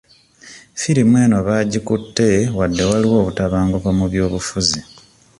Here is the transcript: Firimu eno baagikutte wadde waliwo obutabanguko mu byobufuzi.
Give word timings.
Firimu 0.79 1.15
eno 1.23 1.37
baagikutte 1.47 2.27
wadde 2.57 2.83
waliwo 2.89 3.15
obutabanguko 3.21 3.87
mu 3.97 4.05
byobufuzi. 4.11 4.79